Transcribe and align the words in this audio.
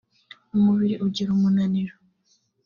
umubiri 0.55 0.95
ugira 1.05 1.29
umunaniro 1.37 1.95